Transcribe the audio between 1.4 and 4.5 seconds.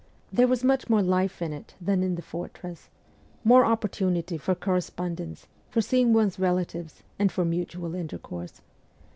in it than in the fortress; more opportunity